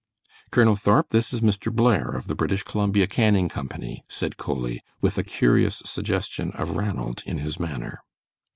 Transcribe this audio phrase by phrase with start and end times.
[0.51, 1.71] "Colonel Thorp, this is Mr.
[1.71, 7.21] Blair, of the British Columbia Canning Company," said Coley, with a curious suggestion of Ranald
[7.27, 8.01] in his manner.